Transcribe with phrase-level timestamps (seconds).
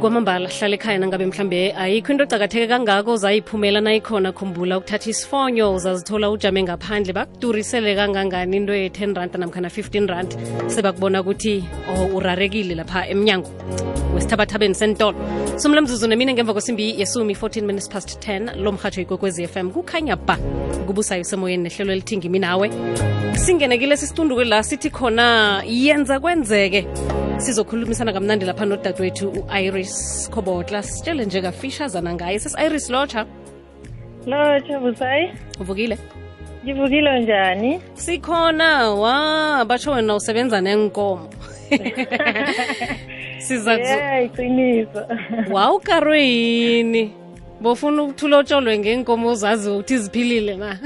[0.00, 4.32] kwamambala hlala ekhaya nangabe mhlambe ayikho into ecakatheke kangako uzayiphumela nayikhona.
[4.32, 10.30] Khumbula ukuthatha isifonyo uzazithola ujame ngaphandle bakudurisele kangangani into ye-10 rand namkhana 15 rand.
[10.72, 13.50] Sebakubona ukuthi oh, urarekile lapha emnyango
[14.14, 15.18] wesithabathabeni sentolo
[15.56, 20.36] somlamzuzu nemine ngemva kwesimbi yesumi 14 minutes past 10 lo mhatsho ikwekwezi fm kukhanya ba
[20.86, 22.70] kubusayo semoyeni nehlelo elithingi minawe
[23.34, 26.86] singenekile kilesi situnduke la sithi khona yenza kwenzeke
[27.40, 30.82] sizokhulumisana kamnandi lapha nodadewethu u-iris khobotla.
[30.82, 32.38] Sitshele nje kafishazana ngaye.
[32.38, 33.26] Sesi-iris lotsha.
[34.26, 35.30] Lotsha busayi
[35.60, 35.98] uvukile?
[36.64, 37.80] Ngivukile njani?
[37.94, 38.90] Sikhona.
[38.90, 41.30] Wa batsho wena usebenza nenkomo
[43.38, 45.06] siza yeah iqiniso.
[45.54, 47.12] Wawukarwe yini
[47.60, 50.78] bofuna ukuthulotsholwe ngenkomo zazi ukuthi ziphilile na?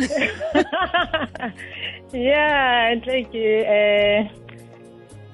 [2.12, 4.27] Yeah enhleke eh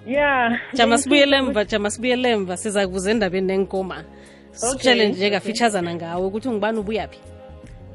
[0.06, 0.58] yeah.
[0.74, 4.04] Jama sibuyele emva jama sibuyele emva siza kubuza endabeni nenkoma
[4.52, 7.18] sitshele nje kafitshazana ngawe ukuthi ungibani ubuyaphi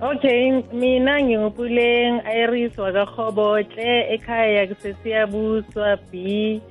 [0.01, 6.61] Okay mina ngingupuleng Iris wakakhobotle ekhaya kusesiyabuswa B.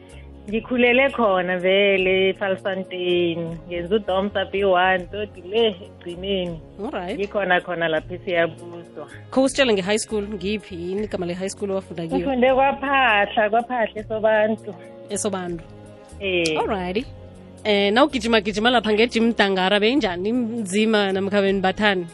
[0.48, 6.61] Ngikhulele khona vele eFalfontein ngenza uDomsa B1 toti le egcineni
[7.14, 12.19] ngikhona khona lapho esiyabuswa kho usitshele nge-high school ngiphi yini igama le-high school owafunda kiyo
[12.19, 14.75] ufunde kwaphahla kwaphahla esobantu
[15.10, 15.64] esobantu
[16.20, 16.58] eh.
[16.60, 17.05] Alrighty.
[17.64, 20.28] Eh nawugijima gijima lapha ngejim dangara beyinjani?
[20.28, 22.06] Imzima namkhabeni bathani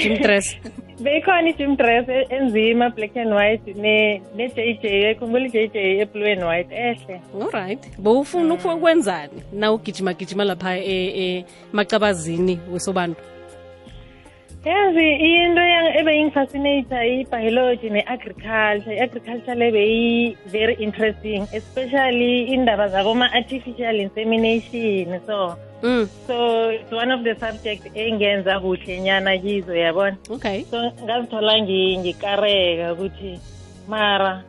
[0.00, 0.56] gym dress.
[1.04, 6.70] Beyikhona i-gym dress e- enzima black and white ne-j JJ ekhumbula i-JJ eblue and white
[6.72, 7.20] ehle.
[7.42, 13.20] Allright bowufuna ukwenzani na ugijima gijima lapha e- emacabazini wesobantu
[14.64, 15.08] yazi
[15.44, 15.60] into
[16.00, 18.92] ebeyingifascinata i-biology ne-agriculture.
[18.96, 25.20] I-agriculture le beyi-very interesting especially indaba zaboma-artificial insemination.
[25.26, 26.08] So mm.
[26.26, 30.16] so it's one of the subject engenza kuhle nyana kizo yabona?
[30.30, 30.64] Okay.
[30.70, 33.38] So ngazithola ngi- ngikareka ukuthi
[33.88, 34.42] mara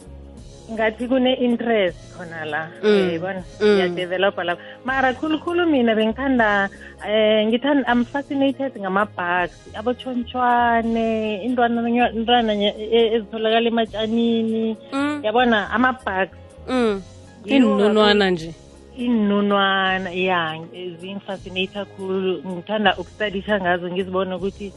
[0.72, 3.68] ngathi kune-interest khona la Mm, yabona mm.
[3.68, 6.70] ngiyadevelopha lapha mara khulukhulu mina bengithanda
[7.06, 15.20] um ngithanda I'm fascinated ngama-bugs abotshontshwane intwana intwana nye- e- ezitholakala ematshanini mm.
[15.24, 16.38] yabona ama-bugs
[16.70, 17.02] mm.
[17.46, 18.54] Yiwo nje
[19.00, 20.58] iinunwana ya
[21.02, 24.74] zingifascinate kakhulu ngithanda ukustadisha ngazo ngizibona ukuthi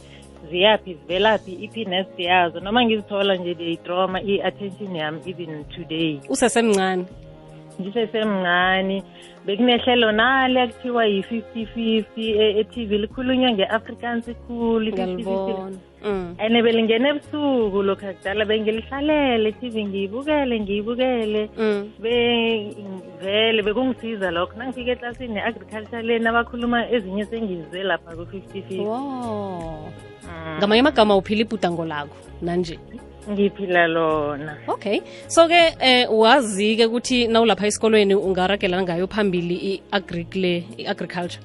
[0.50, 6.20] ziyaphi zivelaphi iphi nest yazo noma ngizithola nje beyidrama i-attention yami even today.
[6.28, 7.04] Usesemncane.
[7.80, 9.02] Ngisesemncane.
[9.48, 12.04] Bekunehlelo nale kuthiwa yi-50-50
[12.60, 15.76] e-tv likhulunywa nge-afrikaans ikhulu i-50-50 ngiyalibona.
[16.04, 16.34] Mm.
[16.38, 21.50] and belingena ebusuku lokhu akudala bengilihlalele i-tv ngiyibukele ngiyibukele.
[21.58, 21.90] Mm.
[22.02, 22.14] be
[23.22, 24.52] vele bekungisiza lokho.
[24.58, 28.84] Nangifika eklasini ne-agriculture le nabakhuluma ezinye sengizwe lapha ku-fifty fifty
[30.58, 32.78] ngamanye amagama uphila ibhudango lakho nanje
[33.28, 34.56] ngiphila lona?
[34.68, 35.02] Okay.
[35.28, 41.42] So-ke eh wazi-ke ukuthi nawulapha esikolweni ungaragela ngayo phambili i-agric le i-agriculture?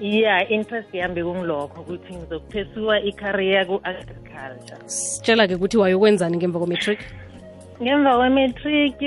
[0.00, 4.78] Ya interest yami kungilokho ukuthi ngizokuphesiwa i-career ku-agriculture.
[4.86, 6.98] Sitshela-ke ukuthi wayokwenzani ngemva kwa-matric
[7.82, 9.00] ngemva kwe-matric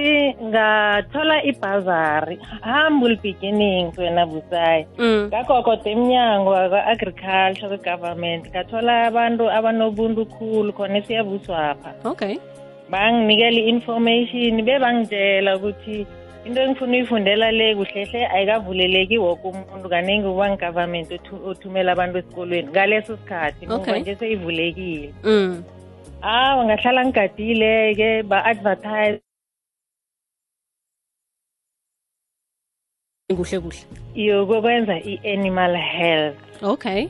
[0.43, 2.39] ngathola ibhazari.
[2.63, 5.27] Humble beginnings wena busayi mm.
[5.27, 11.91] ngagogoda emnyango wa-agriculture we-government ngathola abantu abanobuntu khulu khona esiyabuswapha.
[12.05, 12.37] Okay.
[12.89, 16.05] Banginikela i-information bebangitshela ukuthi
[16.45, 22.67] into engifuna uyifundela le kuhlehle ayikavuleleki woke umuntu kaningi uba ngi-government othu- othumela abantu esikolweni
[22.71, 23.67] ngaleso sikhathi.
[23.69, 23.99] Okay.
[23.99, 25.13] nje seyivulekile.
[25.23, 25.63] Mm.
[26.21, 29.19] Awa ngahlala ngigadile-ke ba-advertise.
[33.31, 33.83] Kuhle kuhle.
[34.15, 36.37] Yokokwenza i-animal health.
[36.63, 37.07] Okay.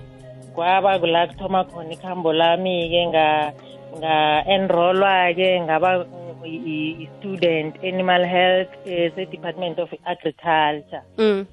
[0.56, 3.54] Kwaba kula kuthoma khona ikhambo lami-ke nga-
[4.00, 6.06] nga-enrolwa-ke ngaba
[6.46, 11.02] i- i- i-student animal health eh, se-department of agriculture.
[11.18, 11.46] Mm.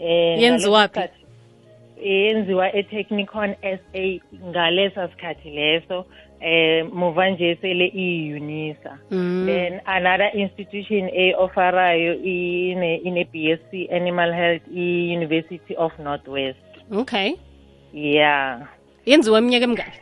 [0.00, 0.98] eh Yenziwaphi?
[0.98, 1.20] ngaleso sikhathi-
[2.02, 4.02] yenziwa e-technicon sa
[4.50, 6.04] ngalesa sikhathi leso.
[6.42, 9.46] Eh muva nje sele iyi-unisa Mm.
[9.46, 16.58] then another institution e-offerayo ine ine-bsc animal health i-university of northwest.
[16.92, 17.34] Okay.
[17.94, 18.60] Yeah.
[19.06, 19.98] Yenziwa iminyaka emingaki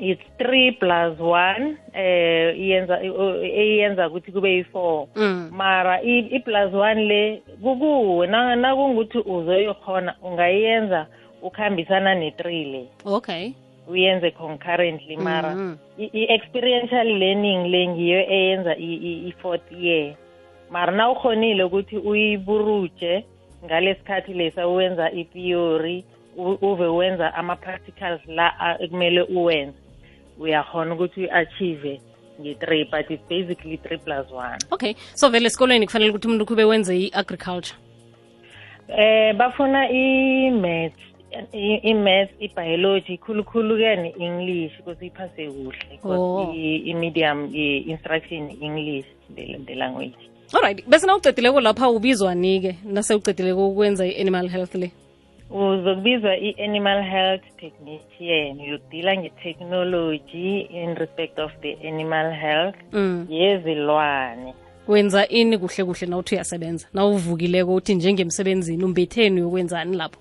[0.00, 3.00] it's three plus one eh iyenza
[3.42, 5.06] eyenza ukuthi kube yi-four.
[5.16, 5.50] Mm.
[5.52, 11.06] mara i- i-plus one le kukuwe na- nakungukuthi uzoyokhona ungayenza
[11.42, 12.84] ukuhambisana ne-three le.
[13.04, 13.52] Okay.
[13.88, 20.14] Uyenze concurrently mara mm i- i-experiential learning le ngiyo eyenza i-fourth year.
[20.70, 23.24] Mara na ukhonile ukuthi uyiburuje
[23.64, 26.04] ngalesikhathi lesa uwenza itheory
[26.62, 29.78] uve wenza ama-practicals la ekumele uwenze.
[30.40, 32.00] Uyakhona ukuthi uyi-achieve
[32.40, 34.58] nge-three but it's basically three plus one.
[34.70, 37.76] Okay so vele esikolweni kufanele ukuthi umuntu kube wenze i-agriculture?
[38.88, 41.07] Eh bafuna i-maths
[41.52, 46.52] i- i-maths i-biology khulukhulu ke ne-english because iphase kuhle 'cause Oh.
[46.54, 50.16] i-medium i-instruction english the, language.
[50.54, 54.90] Alright bese na ucedileko lapha ubizwani-ke nase ucedileko ukwenza i-animal health le?
[55.50, 58.60] Uzokubizwa i-animal health technician.
[58.60, 62.76] Uyokudila nge-technology in respect of the animal health.
[62.92, 63.26] Mm.
[63.30, 64.54] yezilwane.
[64.88, 66.86] Wenza ini kuhle kuhle nawuthi uyasebenza.
[66.94, 70.20] Nawuvukileko uthi njengemsebenzini umbetheni yokwenzani lapho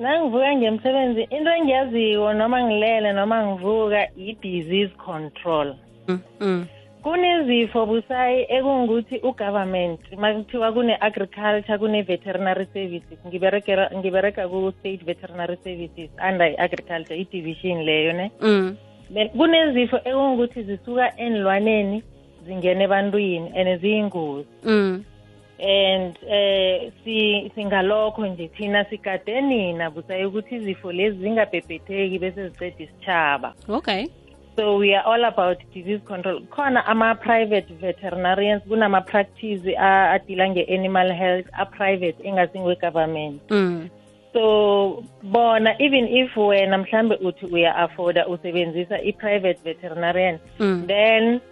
[0.00, 5.74] nangivuka ngemsebenzi into engiyaziko noma ngilele noma ngivuka i-disease control
[6.08, 6.18] mm.
[6.40, 6.66] Mm.
[7.02, 17.16] kunezifo busayi ekungukuthi ugovernment makuthiwa kune-agriculture kune-veterinary services ngiberegera- ngiberega ku-state veterinary services under i-agriculture
[17.20, 18.76] i-division leyo ne Mm.
[19.14, 22.02] Then kunezifo ekungukuthi zisuka enilwaneni
[22.46, 25.04] zingene ebantwini and ziyingozi Mm.
[25.62, 32.76] And eh si singalokho nje thina sigade nina busayi ukuthi izifo lezi zingabhebhetheki bese ziceda
[32.84, 34.06] isitshaba okay
[34.56, 41.46] so we are all about disease control khona ama-private veterinarians kunama-practice a- adila nge-animal health
[41.52, 43.88] a-private engasingowe-government mm.
[44.32, 50.84] so bona even if wena mhlambe uthi uya-afforda usebenzisa i-private veterinarian Mm.
[50.86, 51.49] then makungu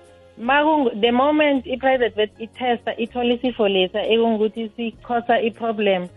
[1.01, 6.09] the moment i-private vet itesta ithola isifo lesa ekungukuthi sikhosa i-problem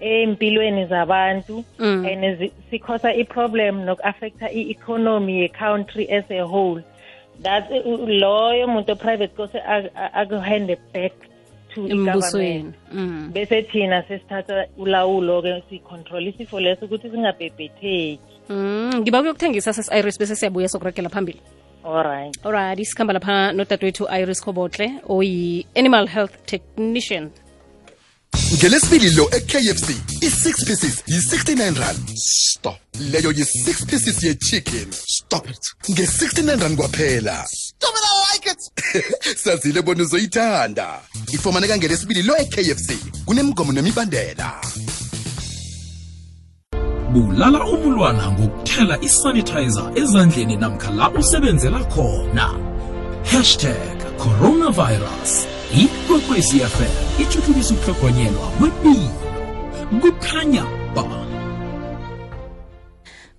[0.00, 2.04] empilweni zabantu Mm.
[2.06, 6.82] and zi- sikhosa i-problem noku-affecta i-economy ye-country as a whole
[7.42, 11.12] that u- loyo muntu private kose ak- ak- akuhande back
[11.74, 13.30] to i-government embusweni mm.
[13.32, 18.18] bese thina sesithatha ulawulo-ke sicontrol isifo leso ukuthi singabhebhetheki
[18.48, 18.90] mm.
[19.00, 21.40] ngiba kuyokuthengisa sesi-iris bese siyabuya sokurekela phambili
[21.84, 27.30] alright alright isikhamba lapha nodadewethu iris khobotle oyi-animal health technician.
[28.54, 29.88] Ngelesibili lo e-kfc
[30.22, 32.08] i-6 pieces yi-69 rand.
[32.16, 32.76] Stop.
[33.12, 34.92] Leyo yi-6 pieces ye-chicken.
[34.92, 35.62] Stop it.
[35.90, 37.44] Nge-69 rand kwaphela.
[37.46, 38.60] Stop it, I like it.
[39.42, 41.00] Sazile bona uzoyithanda.
[41.32, 42.92] Ifumaneka ngelesibili lo e-kfc
[43.24, 44.60] kunemigomo nemibandela
[47.12, 52.46] bulala umulwana ngokuthela isanitizer ezandleni namkha la usebenzela khona.
[53.32, 55.32] Hashtag coronavirus.
[55.82, 56.92] Ikwekwecfm
[57.22, 59.10] ithuthukisa ukuhlogonyelwa kwepilo.
[60.02, 60.64] Kukhanya
[60.94, 61.04] ba.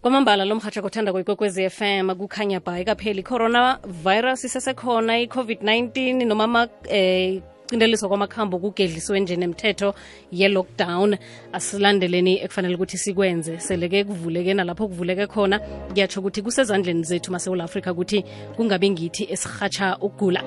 [0.02, 2.80] Kwamambala lo mhatsha kothanda kwekwekwezi fm kukhanya ba.
[2.80, 7.42] Ikapheli coronavirus isesekhona i-covid-19 noma ma eh
[7.72, 9.96] cindeliswa kwamakhambo kugedliswe nje nemithetho
[10.32, 11.18] ye-lockdown.
[11.54, 13.60] Asilandeleni ekufanele ukuthi sikwenze.
[13.60, 15.60] Seleke kuvuleke nalapho kuvuleke khona.
[15.60, 18.26] Kuyatsho ukuthi kusezandleni zethu masewula afrika ukuthi
[18.56, 20.44] kungabi ngithi esirhatsha ukugula.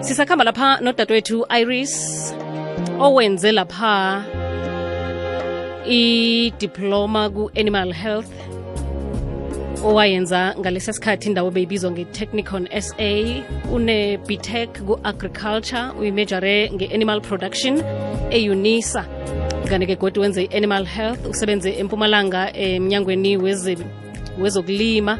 [0.00, 2.34] Sisakhamba lapha nodadewethu iris
[3.00, 4.24] owenze lapha
[5.86, 8.51] i-diploma ku-animal health.
[9.84, 13.10] Owayenza ngalesi sikhathi indawo beyibizwa nge-technicon sa
[13.74, 17.82] une-btech ku-agriculture uyimejare nge-animal production
[18.30, 19.04] eunisa.
[19.68, 23.36] Kanti-ke godi wenze i-animal health usebenze empumalanga emnyangweni
[24.38, 25.18] wezokulima.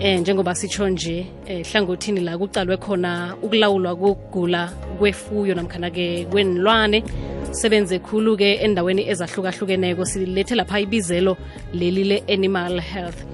[0.00, 7.04] Eh njengoba sitsho nje ehlangothini hlangothini la kucalwe khona ukulawulwa kokugula kwefuyo namkhana-ke kwenilwane
[7.50, 11.36] sebenze khulu-ke endaweni ezahlukahlukeneko silethe lapha ibizelo
[11.72, 13.33] leli le-animal health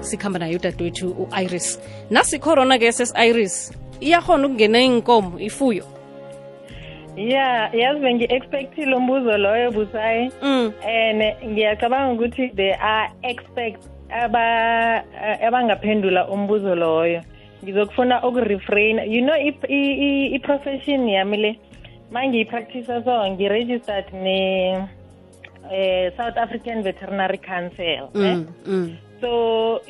[0.00, 5.84] sikhamba nayo udadewethu u-iris nasikhorona-ke sesi-iris iyakhona ukungena inkomo ifuyo
[7.16, 10.72] ya yazi bengi-expectile umbuzo loyo busayi mm.
[10.86, 15.04] and ngiyacabanga ukuthi they are expect aba
[15.46, 17.22] abangaphendula umbuzo loyo
[17.64, 21.58] ngizokufuna ukurefrain you know i- i- i- i-profession yami le
[22.10, 24.68] mangiyipractice so ngiregistered ne
[25.72, 28.38] eh, south african veterinary council eh?
[28.66, 28.96] Mm.
[29.20, 29.80] So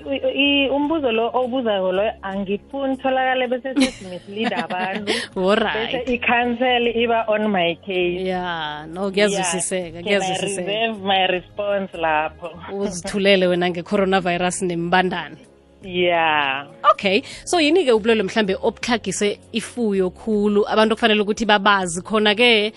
[0.76, 5.12] umbuzo lo obuzako loyo angifuni tholakale bese sesimislead abantu.
[5.34, 8.24] Bese i-council iba on my case.
[8.24, 12.50] Ya no kuyazwisiseka kuyazwisiseka reserve my response lapho?
[12.80, 15.36] Uzithulele wena nge-coronavirus nembandana
[15.82, 16.66] yeah.
[16.92, 20.68] Okay so yini-ke ubulwelwe mhlambe obuxhagise ifuyo khulu.
[20.68, 22.72] Abantu kufanele ukuthi babazi khona-ke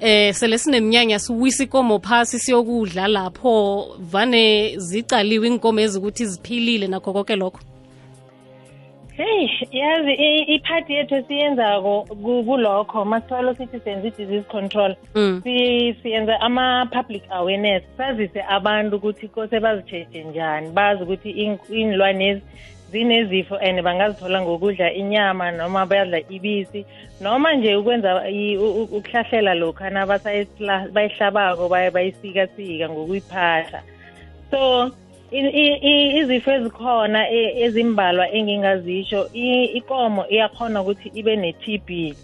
[0.00, 3.86] eh sele sinemnyanya siwisa ikomo phasi siyokudla lapho.
[3.98, 7.60] Vane zicaliwe inkomo ezikuthi ziphilile nakho konke lokho.
[9.16, 10.12] Heyi yazi
[10.54, 14.94] iphathi yethu esiyenzako ku- kulokho masitholo sithi senza i-disease control.
[15.14, 15.40] Mm.
[15.44, 22.42] si- siyenza ama-public awareness sazise abantu ukuthi kose bazitsheje njani bazi ukuthi in- iy'nlwanezi
[22.92, 26.84] zinezifo and bangazithola ngokudla inyama noma badla ibisi
[27.20, 29.90] noma nje ukwenza i- u- u- ukuhlahlela lokha
[30.92, 33.82] bayihlabako baye bayisikasika ngokuyiphahla
[34.50, 34.90] so
[35.30, 42.14] i- i- i- izifo ezikhona e- ezimbalwa engingazisho i- ikomo iyakhona ukuthi ibe ne-TB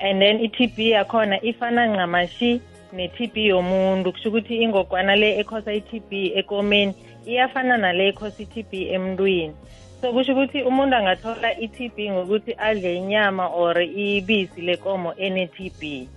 [0.00, 2.60] and then i-TB yakhona ifana ncamashi
[2.92, 4.12] ne-TB yomuntu.
[4.12, 6.94] Kusho ukuthi ingogwana le ekhosa i-TB ekomeni
[7.26, 9.54] iyafana nale ekhosa i-TB emntwini.
[10.00, 16.08] So kusho ukuthi umuntu angathola i-TB ngokuthi adle inyama or ibisi lekomo ene-TB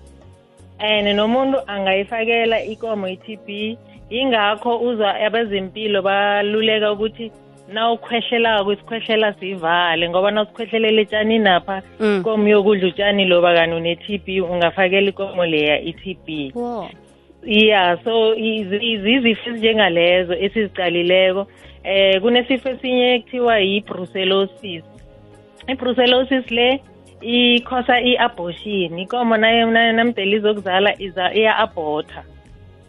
[0.80, 3.78] and nomuntu angayifakela ikomo i-TB
[4.10, 7.32] yingakho uzwa abezempilo baluleka ukuthi
[7.74, 12.20] nawukhwehlelako isikhwehlela sivale ngoba nawusikhwehlelela etshanini apha Mm.
[12.20, 16.52] ikomo yokudla utshani loba kani une-TB ungafakela ikomo leya i-TB.
[17.46, 21.48] Yeah so izi- zizifo ezinjengalezo esizicalileko
[21.84, 24.84] eh kunesifo esinye ekuthiwa yi-brucellosis.
[25.68, 26.80] I-brucellosis le
[27.22, 32.24] ikhosa i-abortion ikomo namdela izokuzala iya-abhotha.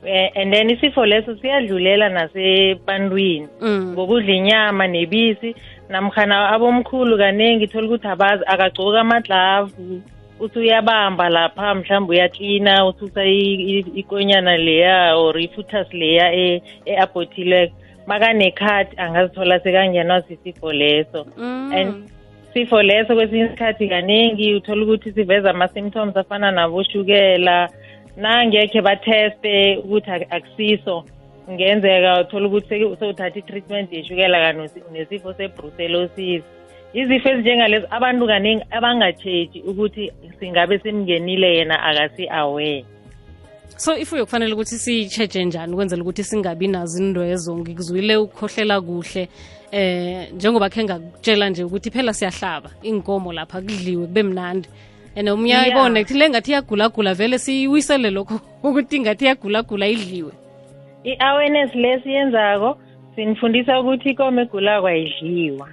[0.06, 3.49] Eh, and then isifo leso siyadlulela nasebantwini.
[3.61, 3.92] Mm.
[3.92, 5.54] ngokudla inyama nebisi
[5.88, 10.02] namkhana abomkhulu kaningi thola ukuthi abazi akagcoki amadlavu
[10.41, 17.75] uthi uyabamba lapha mhlawumbe uyaklina ususa i- i- ikonyana leya or ifutas leya e- e-abhothileko
[18.07, 21.26] makanekhathi angazithola sekangenwa sisifo leso.
[21.37, 21.73] Mm.
[21.75, 21.95] and
[22.53, 27.69] sifo leso kwesinye isikhathi kaningi uthola ukuthi siveza ama-symptoms afana naboshukela
[28.17, 31.05] nangekhe batheste ukuthi ak- akusiso
[31.47, 36.43] kungenzeka uthola ukuthi seke- sewuthatha i-treatment yeshukela kani nesifo se-brucellosis.
[36.95, 42.85] Izifo ezinjengalezi abantu kaningi abangatshetshi ukuthi singabe simngenile yena akasi-aware
[43.77, 49.29] so ifuyo kufanele ukuthi siyitsheje njani ukwenzela ukuthi singabi nazo indwezo ngikuzwile ukukhohlela kuhle
[49.73, 54.69] eh njengoba khe ngakutshela nje ukuthi phela siyahlaba inkomo lapha kudliwe kube mnandi.
[55.17, 60.33] And umnye ayibone kuthi le ngathi iyagulagula vele siyiwisele lokho ukuthi ngathi iyagulagula idliwe.
[61.05, 62.79] I-awareness lesiyenzako
[63.15, 65.69] sinifundisa ukuthi ikomo egulako ayidliwa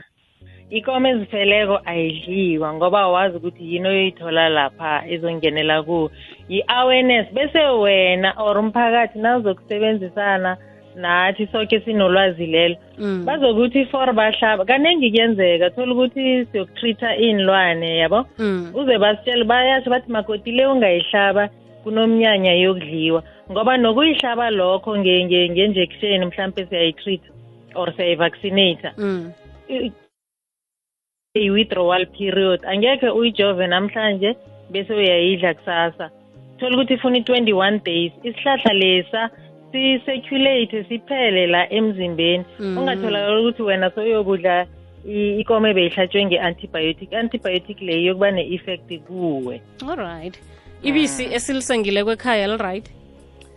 [0.72, 6.12] ikomo ezifeleko ayidliwa ngoba wazi ukuthi yini oyoyithola lapha ezongenela kuwo
[6.50, 10.58] yi-awareness bese wena or umphakathi nawuzokusebenzisana
[10.96, 13.25] nathi soke sinolwazi lelo Mm.
[13.25, 18.72] bazokuthi for bahlaba kaningi kuyenzeka thola ukuthi siyokutreat-a iy'nlwane yabo Mm.
[18.75, 21.50] uze basitshele bayasho bathi makoti le ungayihlaba
[21.84, 27.22] kunomnyanya yokudliwa ngoba nokuyihlaba lokho nge- nge- nge-injection mhlawumbe siyayi-treat
[27.75, 29.32] or siyayi-vaccinate Mm.
[31.35, 32.59] I-withdrawal period.
[32.65, 34.35] Angekhe uyijove namhlanje
[34.71, 36.09] bese uyayidla kusasa.
[36.59, 38.11] Thola ukuthi ifuna i-twenty-one days.
[38.23, 39.29] Isihlahla lesa
[39.71, 42.45] si-circulate siphele la emzimbeni.
[42.59, 42.77] Mm.
[42.77, 44.65] ungatholakala ukuthi wena soyokudla
[45.07, 47.13] i- ikomo ebeyihlatshwe nge-antibiotic.
[47.13, 49.61] Antibiotic leyo yokuba ne-effect kuwe.
[49.89, 50.39] Alright
[50.83, 52.89] ibisi esilisengileko ekhaya liright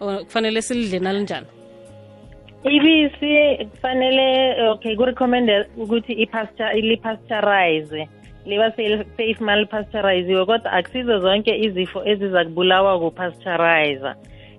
[0.00, 1.46] or kufanele silidle nalinjani
[2.70, 8.08] ibisi kufanele okay kurecommended ukuthi ipasture lipasteurize
[8.46, 14.14] liba safe safe malipasteurizwe kodwa akusizo zonke izifo eziza kubulawa kupasteurizer.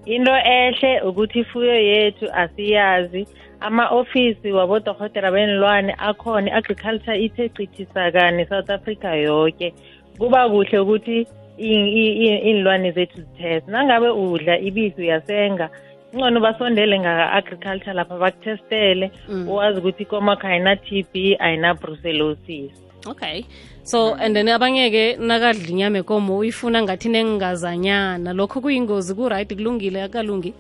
[0.06, 3.28] Into ehle ukuthi ifuyo yethu asiyazi
[3.60, 9.74] ama-ofisi wabodokotela benilwane akhona i-agriculture ithe cithisakane south africa yonke
[10.18, 13.72] kuba kuhle ukuthi i- i- i- iy'nlwane zethu zitheste.
[13.72, 15.70] Nangabe udla ibisi uyasenga
[16.16, 19.50] ngcono basondele ngaka-agriculture lapha bakuthestele Mm.
[19.50, 22.72] uwazi ukuthi ikomakho ayina-t b ayina-brucellosis
[23.08, 23.44] okay.
[23.84, 30.54] So and then abanye-ke nakadla inyama ekomo uyifuna ngathi nengingazanyana lokho kuyingozi ku-right kulungile akalungi?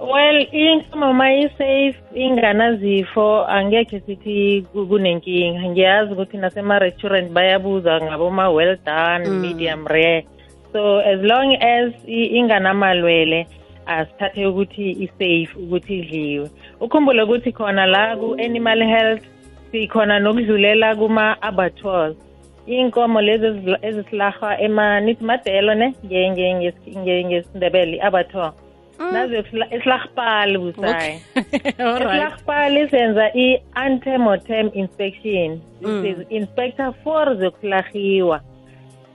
[0.00, 5.60] Well inkomo mayi-safe inganazifo angekhe sithi ku- kunenkinga.
[5.68, 9.40] Ngiyazi ukuthi nasema-restaurant bayabuza ngaboma-well done Mm.
[9.40, 10.24] medium rare.
[10.72, 13.46] So as long as i- inganamalwele
[13.98, 16.50] asithathe ukuthi i-safe ukuthi idliwe.
[16.80, 19.24] Ukhumbule ukuthi khona la ku-animal health
[19.72, 22.16] sikhona nokudlulela kuma-abattoirs.
[22.68, 23.46] Iy'nkomo lezi
[23.82, 28.52] ezisilahwa emanithi ema nithi madelo ne nge- nge- nge- ngesindebele i-abattoir.
[29.12, 29.34] Nazo
[29.70, 31.20] esilahpali busayi.
[31.78, 35.60] Esilahpali senza i-antemotem inspection.
[35.82, 36.24] Mm.
[36.30, 38.40] inspector for zokularhiwa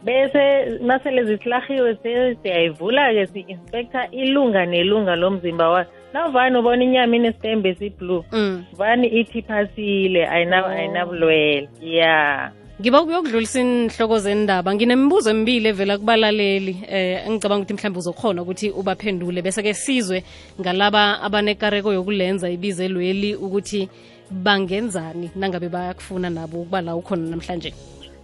[0.05, 7.69] bese nasele zisilarhiwe se- siyayivula-ke si-inspector ilunga nelunga lo mzimba wayo navani ubona inyama inestembe
[7.69, 8.63] esiblue mm.
[8.77, 10.69] vani ithi phasile ayina- Oh.
[10.69, 12.51] ayinabulwele ya.
[12.81, 14.75] Ngiba ukuyokudlulisa inhloko zendaba.
[14.75, 19.41] Nginemibuzo emibili evela kubalaleli eh engicabanga ukuthi mhlawumbe uzokhona ukuthi ubaphendule.
[19.41, 20.23] Bese ke sizwe
[20.61, 23.89] ngalaba abanekareko yokulenza ibizelweli ukuthi
[24.31, 27.73] bangenzani nangabe bayakufuna nabo ukuba la ukhona namhlanje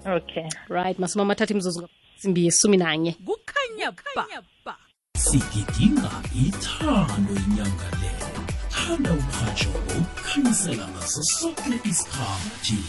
[0.05, 0.49] okay.
[0.69, 3.91] Right masumi amathathu imzuzu simbi yesumi nanye kukhanya
[4.65, 4.75] ba.
[5.17, 8.11] Sigidinga ithando inyanga le.
[8.69, 12.79] Thanda umhatsho ngokukhanyisela ngaso sonke isikhathi.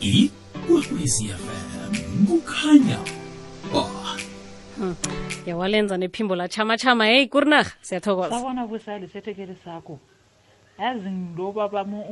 [0.00, 1.92] Ikwekwecfm
[2.26, 2.98] kukhanya
[3.72, 3.84] ba.
[4.76, 4.96] Hmm.
[5.46, 8.30] yawalenza nephimbo la chama chama hey kurinaga siyathokoza.
[8.30, 9.98] Sabona busali sethekele sakho.
[10.78, 12.04] Yazi ngiloba bami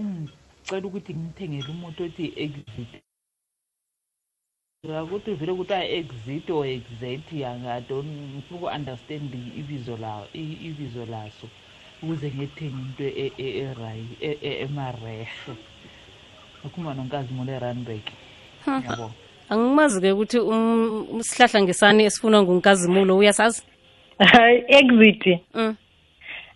[0.69, 3.03] ungicela ukuthi ngimthengele umuntu othi exit.
[4.85, 11.49] Ukuthi vele ukuthi a-exit or exit yangadon ngifuna uku-understand ibizo lawo i- ibizo laso
[12.03, 15.29] ukuze ngiyethenge into e- e- erayi- e- e- emarehe
[16.65, 18.07] akhuluma nonkazi mole eranbek
[18.67, 19.11] yabo.
[19.51, 23.63] Angimazi-ke ukuthi um- isihlahla ngesani esifunwa ngunkazimulo uyasazi?
[24.19, 25.41] Hayi exit.
[25.55, 25.77] Mm.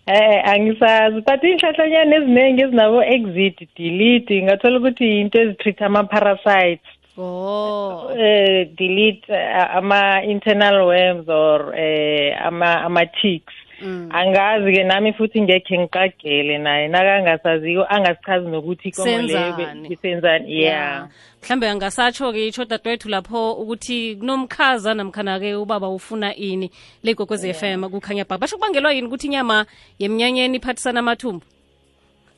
[0.07, 8.67] Eh angisazi but iy'hlahlanyana eziningi ezinabo exit delete ngathola ukuthi into ezitreat ama-parasites oh eh
[8.77, 13.62] delete uh, ama-internal worms or eh ama ama-ticks Mm.
[14.09, 16.87] Angazi-ke nami futhi ngekhe ngiqagele naye.
[16.87, 19.55] Nakangasaziyo angasichazi nokuthi ikomo leyo
[19.89, 20.61] isenzani?
[20.61, 21.07] Yeah.
[21.41, 26.71] Mhlambe angasatsho-ke itsho dadewethu lapho ukuthi kunomkhaza namkhana-ke ubaba ufuna ini
[27.03, 29.65] legokwez f m kukhanya bhaba basho kubangelwa yini ukuthi inyama
[29.99, 31.45] yemnyanyeni iphathisana amathumbu?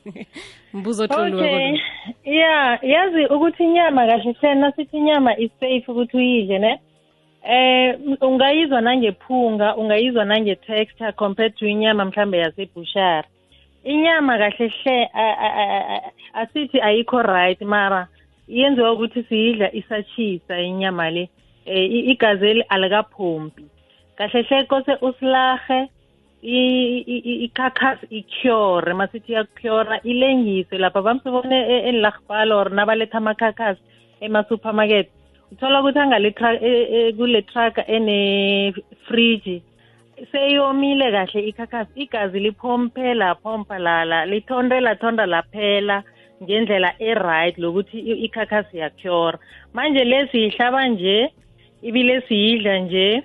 [0.74, 1.78] Mbuzo okay.
[2.24, 6.80] ya yeah yazi ukuthi inyama kahle hle sithi inyama is-safe ukuthi uyidle ne
[7.48, 13.28] eh ungayizwa nangephunga ungayizwa nange-texture compared to inyama mhlambe yasebushari
[13.84, 15.08] inyama kahle hle
[16.34, 18.08] asithi ayikho right mara
[18.48, 21.28] yenziwa ukuthi siyidla isatshisa inyama le
[21.66, 23.64] eh i- igazi eli alikaphompi
[24.16, 25.88] kahle hle kose usilahe
[26.42, 33.80] i- i- i- ikhakhas ikyore masithi iyakukyora ilengise lapha bamsibone e- enlarhbal or nabaletha amakhakhasi
[34.20, 35.08] ema-supermarket
[35.52, 39.62] uthola ukuthi angale e- e- kule truck ene-fridge
[40.32, 46.02] seyomile kahle ikhakhasi igazi liphompe laphompa lala lithonde lathonda laphela
[46.42, 49.38] ngendlela e-right lokuthi ikhakhasi yakutyora
[49.74, 51.32] manje le siyihlaba nje
[51.82, 53.22] ibile siyidla nje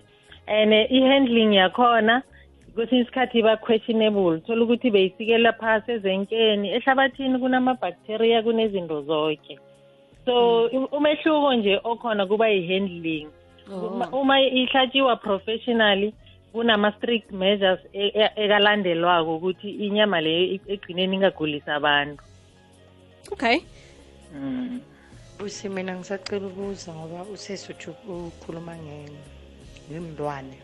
[0.48, 2.24] and i-handling yakhona
[2.76, 4.40] kwesinye isikhathi iba questionable.
[4.46, 6.72] Thola ukuthi beyisikela phasi ezenkeni.
[6.76, 9.60] Ehlabathini kunama-bacteria kunezinto zonke.
[10.26, 13.28] So um- umehluko nje okhona kuba yi-handling.
[13.68, 14.22] Uma- Oh.
[14.22, 16.14] uma ihlatshiwa professionally
[16.54, 22.24] kunama-strict measures e- e- ekalandelwako ukuthi inyama leyo i- egcineni ingagulisa abantu.
[23.32, 23.60] Okay.
[25.46, 28.76] Usi mina ngisacela ukuza ngoba usesi uthi ukhuluma
[29.90, 30.58] ngemntwane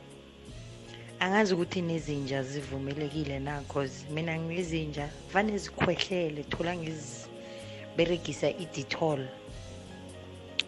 [1.20, 9.20] angazi ukuthi nezinja zivumelekile na cause mina nginezinja vane zikhwehlele thola ngiziberegisa i-detol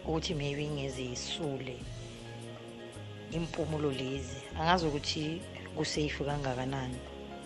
[0.04, 1.76] ukuthi maybe ngezisule
[3.32, 4.42] impumulo lezi.
[4.60, 5.40] Angazi ukuthi
[5.76, 6.98] kusafe kangakanani.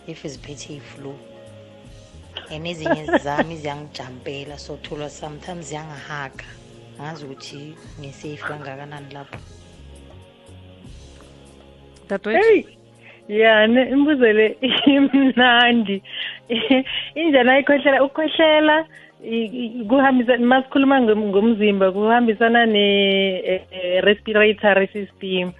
[0.06, 1.14] If ziphethe i-flu
[2.50, 6.44] and ezinye zami ziyangijampela so thola sometimes ziyangihaga
[6.98, 9.38] angazi ukuthi ngisafe kangakanani lapho.
[12.08, 12.64] Dadewethu hey!
[13.28, 16.02] Ya ne- imibuzo le imnandi.
[17.14, 18.86] Injana ikhwehlela ukukhwehlela?
[19.24, 25.52] I- i- kuhambisa masikhuluma ngom- ngomzimba kuhambisana ne-respiratory system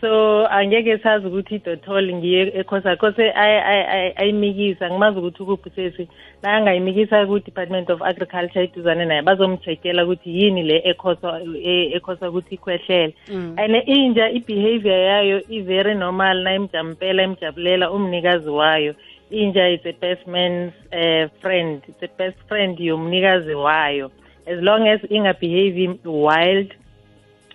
[0.00, 4.90] so angeke sazi ukuthi idotol ngiye ekhosa kose ay- ay- ay- ayimikisa.
[4.90, 6.08] Ngimazi ukuthi ukuphi sesi.
[6.42, 12.54] La angayimikisa ku-department of agriculture iduzane naye bazomcheckela ukuthi yini le ekhosa e- ekhosa ukuthi
[12.54, 13.54] ikhwehlele Mm.
[13.58, 18.94] and inja i-behavior yayo i-very normal na imjampela imjabulela umnikazi wayo.
[19.30, 24.10] Inja is a best man's uh, friend it's a best friend yomnikazi wayo.
[24.46, 26.70] As long as ingabehave wild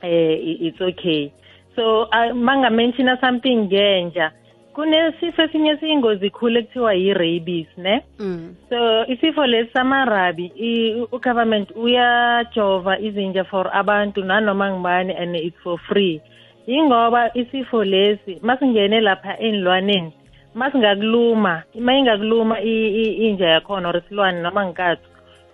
[0.02, 1.32] eh i- it's okay.
[1.76, 4.32] So uh, mangamenshina something ngenja
[4.74, 8.02] kunesifo esinye esiyingozi khulu ekuthiwa yi-rabies ne?
[8.20, 8.56] Mm.
[8.70, 15.78] so isifo lesi samarabi i- u-government uyajova izinja for abantu nanoma ngibani and it's for
[15.80, 16.22] free.
[16.68, 20.14] Yingoba isifo lesi masingene lapha enilwaneni
[20.56, 25.10] masingakuluma ma ingakuluma i- i- inja yakhona or isilwane noma ngikathu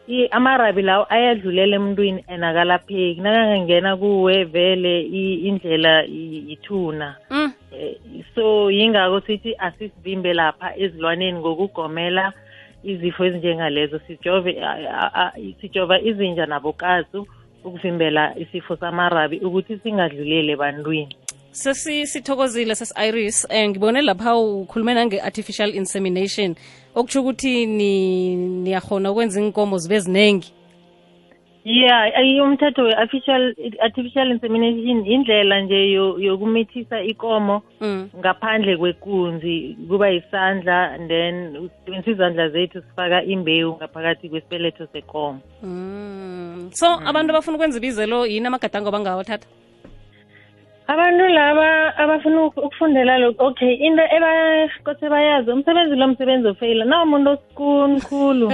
[0.07, 3.21] i- amarabi lawo ayadlulela emntwini and akalapheki.
[3.21, 7.15] Nakangangena kuwe vele i- indlela i- ithuna.
[7.29, 7.51] Mm.
[7.71, 7.95] Eh,
[8.35, 12.33] so yingako sithi asisivimbe lapha ezilwaneni ngokugomela
[12.83, 13.99] izifo ezinjengalezo.
[14.07, 17.17] Sijove a- a- a- sijova izinja nabokazi
[17.63, 21.15] ukuvimbela isifo samarabi ukuthi singadluleli ebantwini.
[21.51, 26.55] Sesi sithokozile sesi-iris um ngibone lapha ukhulume nange-artificial insemination.
[26.95, 30.53] Okutsho ukuthi ni niyakhona ukwenza inkomo zibe ziningi
[31.63, 38.09] yeah ay- umthetho we-artificial artificial insemination indlela nje yo- yokumithisa ikomo mm.
[38.19, 45.39] ngaphandle kwekunzi kuba yisandla and then usebenzisa izandla zethu sifaka imbewu ngaphakathi kwesibeletho sekomo.
[45.63, 46.69] Mm.
[46.73, 49.47] so abantu abafuna ukwenza ibizelo yini amagadango abangawathatha?
[50.91, 57.03] Abantu laba abafuna uk- ukufundela lokhu okay into ebakose bayazi umsebenzi lo msebenzi ofeyila na
[57.03, 58.47] umuntu osikuni khulu.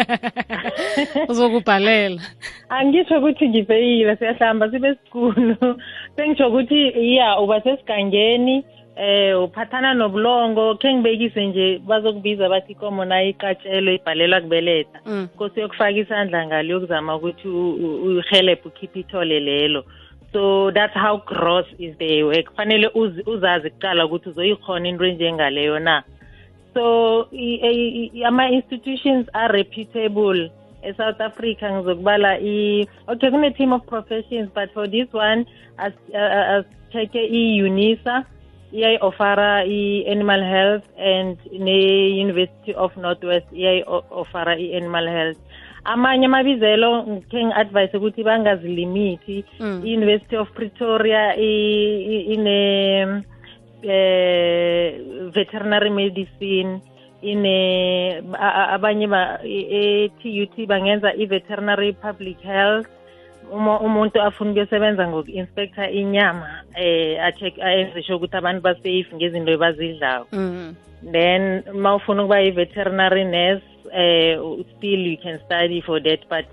[1.30, 2.22] Uzokubhalela.
[2.70, 5.56] Angisho ukuthi ngifeyile siyahlamba sibe sikulu.
[6.16, 8.64] Sengisho ukuthi ya uba sesigangeni
[9.00, 15.00] eh uphathana nobulongo khe ngibekise nje bazokubiza bathi ikomo nayo iqatshelwe ibhalelwa kubeletha.
[15.06, 15.28] Mm.
[15.38, 19.84] kose uyokufaka isandla ngalo yokuzama ukuthi u- u- uyihelebhe ukhiphe ithole lelo.
[20.38, 22.46] So that's how gross is the work.
[22.46, 22.88] Kufanele
[23.26, 26.04] uzazi kuqala ukuthi uzoyikhona into enjengaleyo na.
[26.74, 27.28] So
[28.26, 30.52] ama-institutions are reputable.
[30.84, 32.38] E-south africa ngizokubala
[33.08, 35.46] okay kune-team of professions but for this one
[35.80, 38.26] as- uh, i-unisa
[38.74, 45.38] iyayi-ofara i-animal health and ne-university of northwest iyayi-ofara i-animal health
[45.88, 49.82] amanye amabizelo ngikhe ngi-advise ukuthi bangazilimithi Mm.
[49.86, 51.36] i-university of pretoria
[52.34, 52.60] ine
[53.84, 55.00] eh
[55.32, 56.82] veterinary medicine
[57.22, 57.58] ine
[58.76, 62.88] abanye ba e-TUT bangenza i-veterinary public health
[63.52, 70.26] uma umuntu afuna ukuyosebenza ngoku-inspector inyama eh a-check ayenze sure ukuthi abantu basafe ngezinto ebazidlayo
[70.34, 70.76] Mm.
[71.12, 74.38] then uma ufuna ukuba i-veterinary nurse eh
[74.78, 76.46] still you can study for that but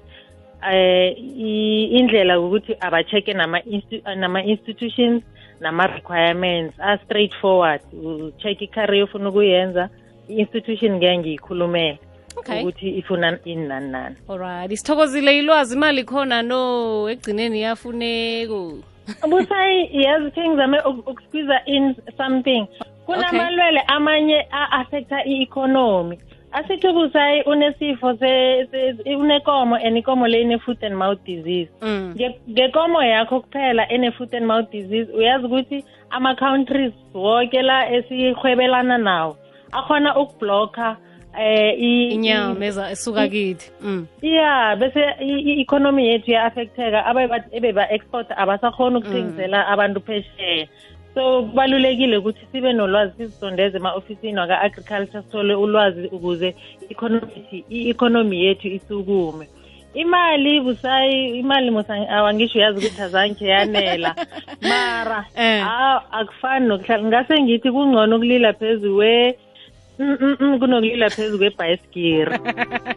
[0.72, 5.22] eh i- indlela ukuthi abacheke nama instu- nama institutions
[5.60, 7.80] nama requirements are straightforward.
[7.92, 9.88] Ucheck i-career ufuna ukuyenza
[10.28, 11.98] i-institution ngeke ngiyikhulumele.
[12.36, 12.60] Okay.
[12.62, 14.16] Ukuthi ifuna ini nani nani.
[14.28, 18.72] Alright sithokozile ilwazi imali khona no ekugcineni yafuneko
[19.30, 22.66] busayi yazi khe ngizame uk- ukusqueeza in something.
[23.06, 26.18] Kunamalwele amanye a-affecta i-economy.
[26.54, 32.14] Asithi busayi unesifo se- se- unekomo and ikomo le ine-foot and mouth disease Mm.
[32.16, 39.36] Nge- ngekomo yakho kuphela ene-foot and mouth disease uyazi ukuthi ama-countries woke la esihwebelana nawo
[39.72, 40.96] akhona ukubhlokha
[41.40, 44.06] eh i- inyama eza esuka kithi mm.
[44.22, 50.66] yeah bese i- i- economy yethu ya-affecteka abe- ebeba-export abasakhona ukuthengisela abantu phesheya
[51.14, 56.54] so kubalulekile ukuthi sibe nolwazi sizisondeze ema-ofisini waka-agriculture sithole ulwazi ukuze
[56.90, 59.48] economy- i-economy yethu isukume
[59.94, 64.14] imali busayi imali musa awangisho yazi ukuthi azange yanela
[64.68, 65.66] mara Eh.
[65.66, 69.43] aw akufani nokuhlala ngase ngithi kungcono ukulila phezu we Mm, mm, mm,
[69.96, 72.38] kunokulila phezu kwebhayisikiri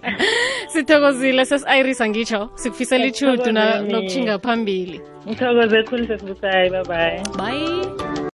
[0.73, 5.01] sithokozile sesi-irisa ngitsho sikufisela ichudu nokutshinga phambili.
[5.27, 8.17] Ngithokoze khulu sesibusayi bye bye bye